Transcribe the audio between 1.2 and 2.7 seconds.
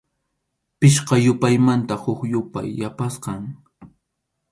yupaymanqa huk yupay